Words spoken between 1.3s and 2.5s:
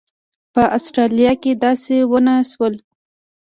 کې داسې ونه